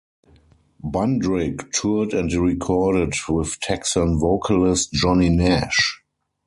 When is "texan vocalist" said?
3.59-4.91